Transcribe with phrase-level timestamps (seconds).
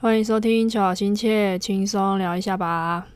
[0.00, 3.08] 欢迎收听《求好心切》，轻松聊一下吧。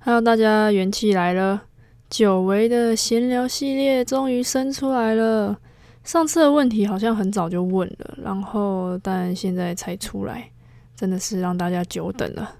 [0.00, 1.62] Hello，大家元气来了，
[2.08, 5.56] 久违的闲聊系列终于生出来了。
[6.02, 10.50] 上次的问题好像很早就问了，然后但现在才出来，
[10.96, 12.56] 真的是让大家久等了。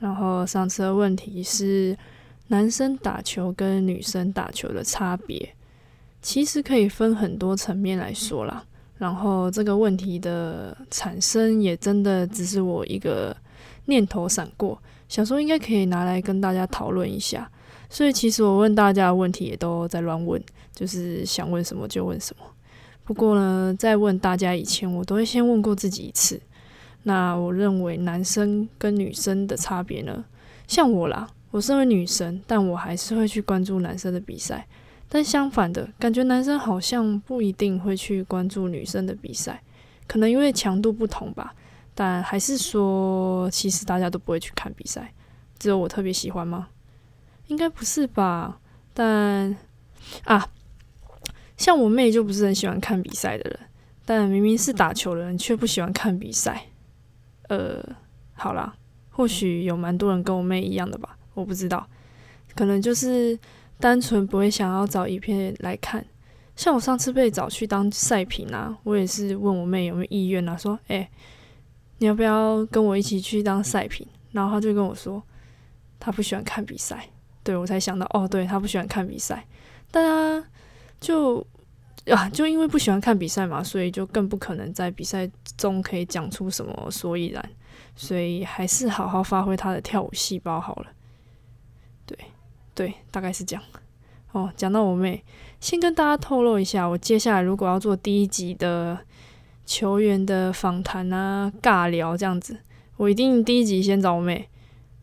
[0.00, 1.96] 然后上次的问题是
[2.48, 5.54] 男生打球跟女生打球的差别，
[6.20, 8.64] 其实可以分很多层面来说啦。
[8.98, 13.36] 然后这个问题的产生也真的只是我一个
[13.84, 14.76] 念头闪过，
[15.08, 17.48] 想说应该可以拿来跟大家讨论一下。
[17.90, 20.42] 所以其实我问大家的问题也都在乱问，
[20.74, 22.44] 就是想问什么就问什么。
[23.04, 26.40] 不过呢，在问大家以前，我都会先问过自己一次。
[27.04, 30.24] 那我认为男生跟女生的差别呢，
[30.66, 34.66] 像我啦，我身为女生，但我还是会去关注男生的比赛。
[35.08, 39.62] 但相反的，感觉男生好像不一定会去关注女生的比赛，
[40.06, 41.54] 可能因为强度不同吧。
[41.94, 45.12] 但还是说，其实大家都不会去看比赛，
[45.58, 46.68] 只有我特别喜欢吗？
[47.46, 48.60] 应该不是吧？
[48.94, 49.56] 但
[50.24, 50.48] 啊。
[51.56, 53.58] 像我妹就不是很喜欢看比赛的人，
[54.04, 56.66] 但明明是打球的人却不喜欢看比赛。
[57.48, 57.84] 呃，
[58.34, 58.76] 好啦，
[59.10, 61.86] 或许有蛮多人跟我妹一样的吧，我不知道，
[62.54, 63.38] 可能就是
[63.78, 66.04] 单纯不会想要找影片来看。
[66.56, 71.08] 像我上次被找去当赛评啊，我也是问我妹有没有意愿啊，说，哎，
[71.98, 74.06] 你要不要跟我一起去当赛评？
[74.32, 75.22] 然后她就跟我说，
[76.00, 77.08] 她不喜欢看比赛。
[77.44, 79.46] 对我才想到，哦，对她不喜欢看比赛，
[79.90, 80.44] 大家。
[81.00, 81.46] 就
[82.06, 87.50] 啊，就因为不喜欢看比赛嘛，所以就更不可能在比赛中可以讲出什么所以然，
[87.94, 90.86] 所以还是好好发挥他的跳舞细胞好了。
[92.08, 92.18] 对
[92.74, 93.62] 对，大概是这样。
[94.32, 95.22] 哦，讲到我妹，
[95.60, 98.98] 先跟大家透露一下，我接下来如果要做第一集的
[99.64, 102.58] 球员的访谈啊、尬聊这样子，
[102.96, 104.48] 我一定第一集先找我妹。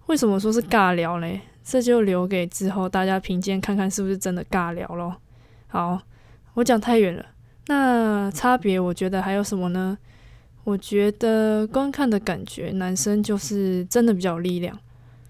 [0.08, 1.42] 为什么说是尬聊嘞？
[1.64, 5.16] 这就留给之后大家评鉴看看是不是真的尬聊咯。
[5.68, 6.00] 好，
[6.54, 7.26] 我讲太远了。
[7.68, 9.98] 那差别，我觉得还有什么呢？
[10.64, 14.78] 我觉得观看的感觉，男生就是真的比较有力量，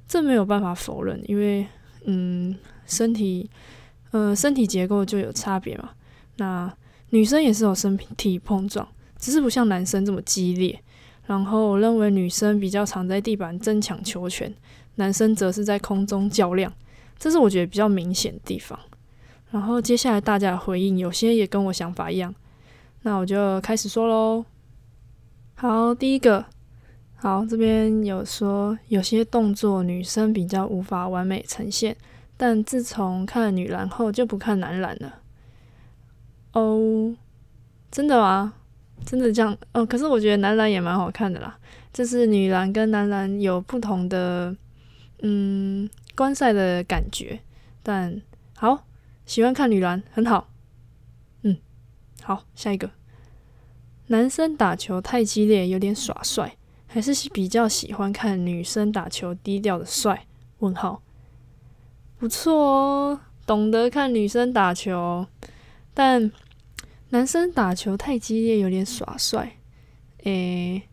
[0.07, 1.66] 这没有办法否认，因为
[2.05, 2.55] 嗯，
[2.85, 3.49] 身体，
[4.11, 5.89] 呃，身体结构就有差别嘛。
[6.38, 6.71] 那
[7.09, 10.79] 女生也是有身体碰撞，只是不像男生这么激烈。
[11.25, 14.53] 然后我认为女生比较常在地板争抢球权，
[14.95, 16.72] 男生则是在空中较量，
[17.17, 18.79] 这是我觉得比较明显的地方。
[19.49, 22.33] 然后接下来大家的回应，有些也跟我想法一样，
[23.01, 24.45] 那我就开始说喽。
[25.55, 26.45] 好，第一个，
[27.16, 31.96] 好，这边有说有些动作女生比较无法完美呈现，
[32.38, 35.20] 但自从看女篮后就不看男篮了。
[36.53, 37.16] 哦，
[37.90, 38.53] 真的吗？
[39.06, 39.58] 真的这样？
[39.74, 41.58] 哦，可是我觉得男篮也蛮好看的啦，
[41.92, 44.56] 就是女篮跟男篮有不同的
[45.22, 47.40] 嗯观赛的感觉，
[47.82, 48.22] 但
[48.56, 48.84] 好。
[49.26, 50.50] 喜欢看女篮很好，
[51.42, 51.58] 嗯，
[52.22, 52.92] 好，下一个，
[54.06, 56.56] 男生打球太激烈，有点耍帅，
[56.95, 60.28] 还是比较喜欢看女生打球低调的帅？
[60.59, 61.01] 问号，
[62.17, 65.28] 不错哦，懂得看女生打球，
[65.94, 66.31] 但
[67.09, 69.57] 男生打球太激烈，有点耍帅，
[70.23, 70.84] 诶，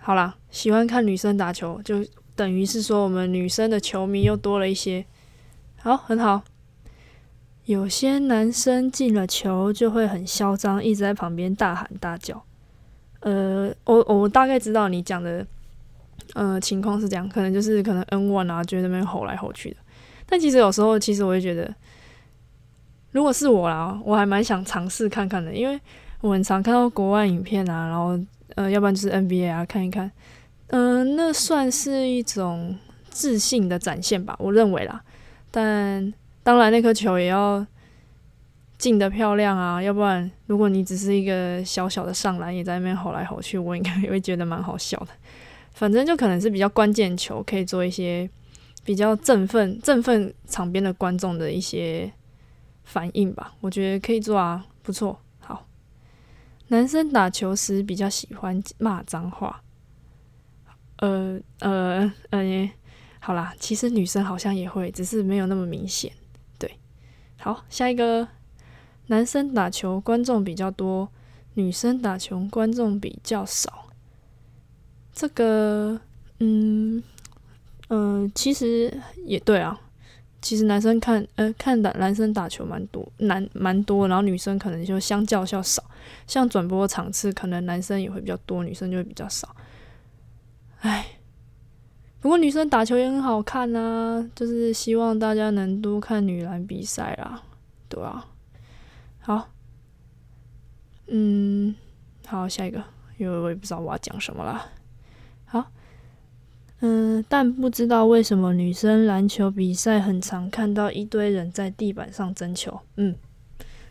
[0.00, 5.06] 好啦，喜欢看女生打球，就等于是说我们女生的球迷又多了一些，
[5.76, 6.42] 好，很好。
[7.66, 12.44] 有些男生进了球就会很嚣张，一直在旁边大喊大叫。
[13.20, 15.46] 呃，我我大概知道你讲的，
[16.34, 19.76] 呃，情况是这样，可能就是可能 N one 啊，觉得那边吼来吼去的。
[20.26, 21.72] 但其实有时候，其实我会觉得，
[23.12, 25.80] 如果是我啦，我还蛮想尝试看看的，因为
[26.20, 28.18] 我很常看到国外影片啊，然后
[28.56, 30.10] 呃，要不然就是 NBA 啊，看一看。
[30.68, 32.76] 嗯，那算是一种
[33.08, 35.00] 自信的展现吧，我认为啦。
[35.50, 36.12] 但
[36.42, 37.64] 当然，那颗球也要
[38.78, 45.08] 进的漂亮啊，要不然如果你只是一个小小的上篮，也在那边吼来吼去，我应该也会觉得蛮好笑的。
[45.72, 48.28] 反正就可能是比较关键球，可以做一些
[48.84, 52.10] 比较振奋、振奋场边的观众的一些
[52.84, 53.54] 反应吧。
[53.60, 55.20] 我觉得可以做啊，不错。
[55.38, 55.66] 好，
[56.68, 59.62] 男生打球时比较喜欢骂脏话。
[60.98, 62.70] 呃呃呃，
[63.20, 66.10] 好啦，其实女生好像也会，只是没有那么明显。
[66.58, 66.78] 对
[67.38, 68.26] 好，下一个，
[69.08, 71.08] 男生打球观众比较多，
[71.54, 73.86] 女生打球观众比较少。
[75.12, 76.00] 这个，
[76.40, 77.02] 嗯，
[77.88, 79.80] 嗯，其实也对啊。
[80.42, 85.82] 其实男生看呃看打男生打球蛮多，男蛮多，然后女生可能就相较较少。
[86.26, 89.56] 像转播场次，可能男生也会比较多，女生就会比较少。
[90.80, 91.18] 唉，
[92.20, 97.42] 不过女生打球也很好看啊，就是希望大家能多看女篮比赛啦，
[97.88, 98.26] 对啊。
[99.26, 99.48] 好，
[101.08, 101.74] 嗯，
[102.24, 102.80] 好，下一个，
[103.18, 104.70] 因为我也不知道我要讲什么了。
[105.46, 105.72] 好。
[106.78, 112.80] 嗯，但不知道为什么女生篮球比赛很常看到一堆人在地板上争球。
[112.94, 113.16] 嗯，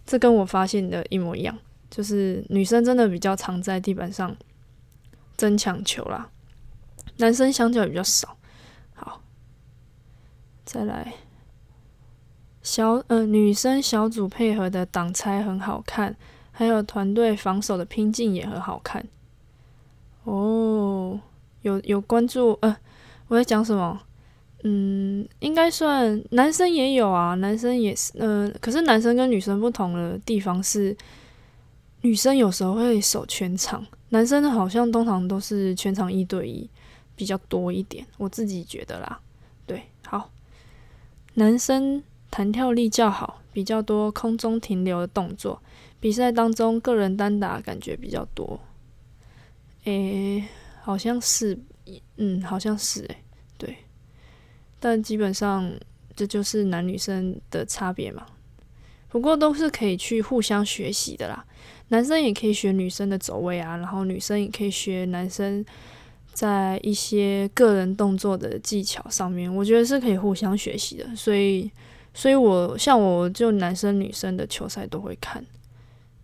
[0.06, 1.58] 这跟我发现的一模一样，
[1.90, 4.34] 就是女生真的比较常在地板上
[5.36, 6.30] 争抢球啦，
[7.18, 8.38] 男生相较比较少。
[8.94, 9.22] 好，
[10.64, 11.14] 再来，
[12.66, 16.14] 小呃女生小组配合的挡拆很好看，
[16.52, 19.06] 还有团队防守的拼劲也很好看。
[20.24, 21.22] 哦。
[21.62, 22.78] 有有关注呃，
[23.28, 24.00] 我在讲什么？
[24.64, 30.96] 嗯，应该算男生也有啊，男生也是，呃，可是男生跟女生不同的地方是，
[32.02, 36.70] 女生有时候会守全场，男生好像通常都是全场一对一
[37.16, 39.20] 比较多一点，我自己觉得啦。
[39.66, 40.30] 对，好，
[41.34, 42.04] 男生
[42.36, 45.62] 弹跳力较好，比较多空中停留的动作，
[46.02, 48.60] 比赛当中个人单打感觉比较多。
[49.86, 50.44] 诶。
[50.82, 51.58] 好像是，
[52.18, 53.18] 嗯，好像是，诶，
[53.58, 53.76] 对，
[54.80, 55.72] 但基本上
[56.16, 58.24] 这就是男女生的差别嘛。
[59.10, 61.44] 不过都是可以去互相学习的啦，
[61.88, 65.66] 男生也可以学女生的走位啊，然后女生也可以学男生
[66.34, 71.16] 在一些个人动作的技巧上面，我觉得是可以互相学习的。
[71.16, 71.72] 所以，
[72.16, 75.46] 所以我像我就男生女生的球赛都会看。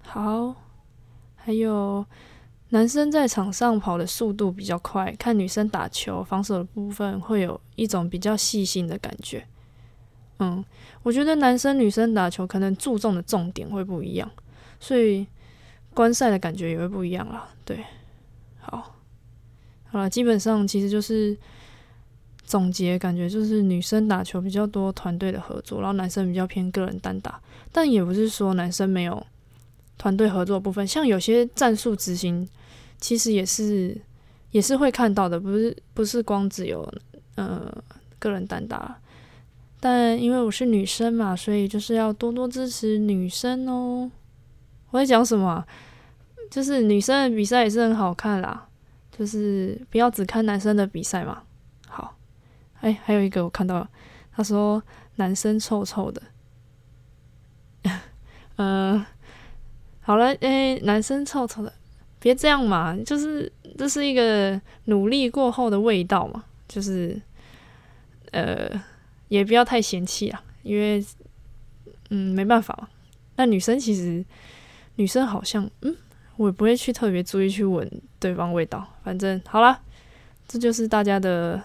[0.01, 0.55] 好，
[1.35, 2.03] 还有。
[2.73, 9.45] 男生在场上跑的速度比较快，看女生打球防守的部分会有一种比较细心的感觉。
[10.39, 10.63] 嗯，
[11.03, 14.31] 我觉得男生女生打球可能注重的重点会不一样，
[14.79, 15.27] 所以
[15.93, 17.49] 观赛的感觉也会不一样啦。
[17.65, 17.83] 对，
[18.61, 18.95] 好，
[19.89, 21.37] 好了，基本上其实就是
[22.51, 27.39] 总结，感觉就是女生打球比较多团队的合作，然后男生比较偏个人单打，
[27.71, 29.25] 但也不是说男生没有
[29.97, 32.45] 团队合作部分，像有些战术执行。
[32.99, 33.97] 其实也是
[34.51, 36.85] 也是会看到的，不是不是光只有
[37.35, 37.71] 呃
[38.19, 38.99] 个人单打，
[39.79, 44.11] 但因为我是女生嘛，所以就是要多多支持女生哦。
[44.89, 45.65] 我在讲什么？
[46.49, 48.67] 就是女生的比赛也是很好看啦，
[49.17, 51.43] 就是不要只看男生的比赛嘛。
[52.81, 53.89] 哎，还有一个我看到了
[54.33, 54.81] 他说
[55.15, 56.21] 男生臭臭的，
[58.57, 59.05] 嗯，
[60.01, 61.73] 好了，哎，男生臭臭的。
[62.19, 67.19] 别这样嘛，就是这是一个努力过后的味道嘛，就是
[68.31, 68.69] 呃，
[69.27, 71.03] 也不要太嫌弃啊，因为
[72.09, 72.87] 嗯没办法嘛。
[73.37, 74.23] 那女生其实
[74.97, 75.95] 女生好像嗯，
[76.37, 77.89] 我也不会去特别注意去闻
[78.19, 79.81] 对方味道，反正好啦，
[80.47, 81.59] 这就是大家的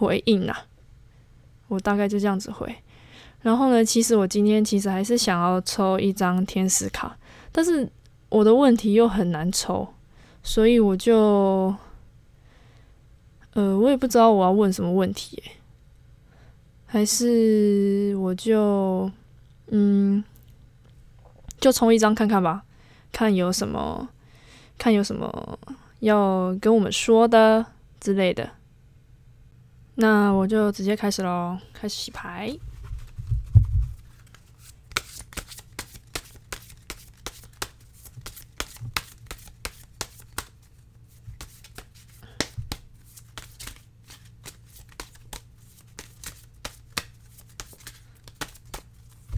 [0.00, 0.66] 回应啊。
[1.68, 2.74] 我大概就这样子回。
[3.42, 7.16] 然后呢，其实我今天其实还是想要抽一张天使卡，
[7.52, 7.88] 但是。
[8.30, 9.88] 我的问题又很难抽，
[10.40, 11.74] 所以我就，
[13.54, 15.42] 呃，我也不知道我要问什么问题，
[16.86, 19.10] 还是我就，
[19.66, 20.22] 嗯，
[21.58, 22.62] 就抽一张看看吧，
[23.10, 24.08] 看有什么，
[24.78, 25.58] 看有什么
[25.98, 27.66] 要跟我们说的
[27.98, 28.48] 之类的。
[29.94, 32.56] 那我就直接开始喽，开始洗牌。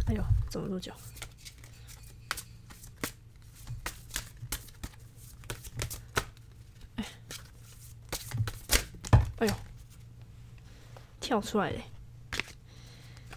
[0.07, 0.93] 哎呦怎么多久？
[6.97, 7.05] 哎，
[9.39, 9.55] 哎呦，
[11.33, 11.81] 跳出来嘞！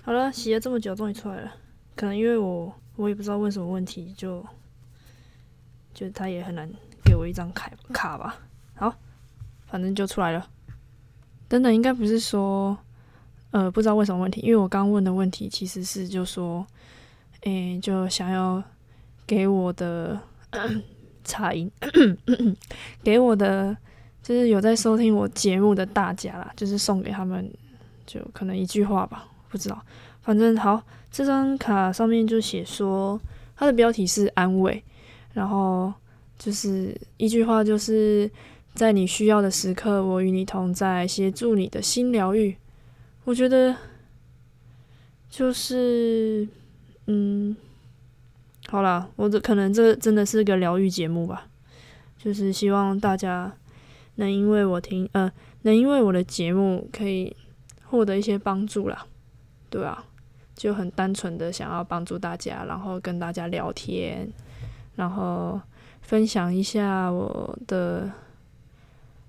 [0.03, 1.55] 好了，洗了这么久，终于出来了。
[1.95, 4.45] 可能因为我，我也不知道问什么问题，就，
[5.93, 6.69] 就他也很难
[7.05, 8.37] 给我一张卡卡吧。
[8.75, 8.93] 好，
[9.67, 10.45] 反正就出来了。
[11.47, 12.77] 等等，应该不是说，
[13.51, 16.67] 呃，不知道问什么问题，因为我刚问的问题其实是就说。
[17.43, 18.61] 诶，就想要
[19.25, 20.19] 给我的
[21.23, 21.71] 差音，
[23.03, 23.77] 给我的
[24.23, 27.47] 就是有在收听我节目的大家啦，就是送给他们，
[28.05, 29.81] 就可能一句话吧，不知道，
[30.21, 30.81] 反正好，
[31.11, 33.19] 这张卡上面就写说，
[33.55, 34.83] 它的标题是安慰，
[35.33, 35.93] 然后
[36.37, 38.29] 就是一句话，就是
[38.73, 42.55] 在你需要的时刻，我与你同在，协助你的心疗愈。
[43.23, 43.75] 我觉得
[45.29, 46.47] 就是
[47.07, 47.55] 嗯，
[48.67, 51.47] 好啦，我这可能这真的是个疗愈节目吧，
[52.17, 53.51] 就是希望大家
[54.15, 55.31] 能因为我听呃，
[55.63, 57.35] 能因为我的节目可以
[57.89, 59.05] 获得一些帮助啦，
[59.69, 60.03] 对啊。
[60.55, 64.25] 就很单纯的想要帮助大家，然后跟大家聊天，
[64.95, 65.59] 然后
[66.01, 68.09] 分享一下我的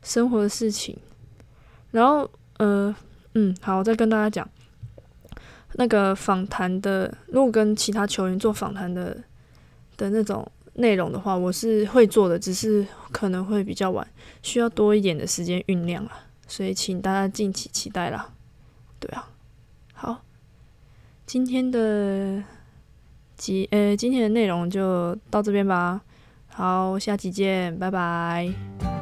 [0.04, 0.96] 生活的事情，
[1.90, 2.94] 然后呃
[3.34, 4.48] 嗯好，我再跟大家讲
[5.72, 9.16] 那个访谈的，如果跟其他球员做访谈的
[9.96, 14.06] 的那种内容的话，我是会做的，只是可能会比较晚，
[14.42, 16.12] 需要多一点的时间酝酿啊，
[16.46, 18.30] 所以请大家敬请期待啦。
[19.06, 19.28] 对啊，
[19.94, 20.20] 好。
[21.26, 22.42] 今天的
[23.36, 26.00] 集呃，今天的内容就到这边吧。
[26.48, 28.95] 好，下期见，拜拜。